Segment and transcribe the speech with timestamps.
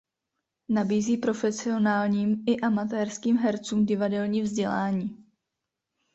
[0.69, 5.25] Nabízí profesionálním i amatérským hercům divadelní vzdělání.